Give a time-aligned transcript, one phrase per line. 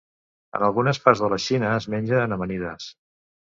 [0.59, 2.89] En algunes parts de la Xina es menja en amanides.